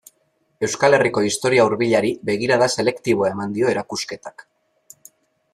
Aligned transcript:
Euskal 0.67 0.95
Herriko 0.97 1.21
historia 1.27 1.67
hurbilari 1.67 2.11
begirada 2.31 2.71
selektiboa 2.77 3.31
eman 3.37 3.55
dio 3.59 3.73
erakusketak. 3.75 4.49